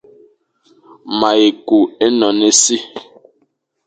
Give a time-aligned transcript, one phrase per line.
[1.19, 2.77] Ma yi kù énon e si.